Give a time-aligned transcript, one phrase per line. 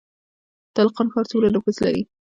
[0.75, 2.03] تالقان ښار څومره نفوس لري؟